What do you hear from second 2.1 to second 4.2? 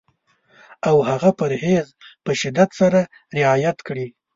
په شدت سره رعایت کړي.